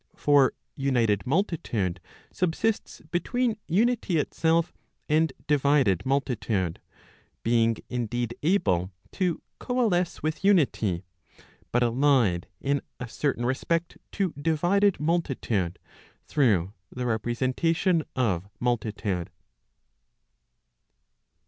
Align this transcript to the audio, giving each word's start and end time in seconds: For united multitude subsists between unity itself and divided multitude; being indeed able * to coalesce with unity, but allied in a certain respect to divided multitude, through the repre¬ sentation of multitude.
For 0.15 0.53
united 0.75 1.27
multitude 1.27 1.99
subsists 2.31 3.03
between 3.11 3.57
unity 3.67 4.17
itself 4.17 4.73
and 5.07 5.31
divided 5.45 6.07
multitude; 6.07 6.81
being 7.43 7.75
indeed 7.87 8.33
able 8.41 8.89
* 9.03 9.11
to 9.19 9.43
coalesce 9.59 10.23
with 10.23 10.43
unity, 10.43 11.03
but 11.71 11.83
allied 11.83 12.47
in 12.59 12.81
a 12.99 13.07
certain 13.07 13.45
respect 13.45 13.99
to 14.13 14.33
divided 14.41 14.99
multitude, 14.99 15.77
through 16.25 16.73
the 16.91 17.03
repre¬ 17.03 17.37
sentation 17.37 18.03
of 18.15 18.49
multitude. 18.59 19.29